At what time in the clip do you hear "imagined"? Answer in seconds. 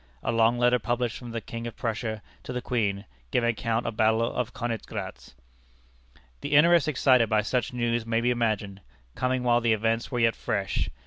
8.31-8.81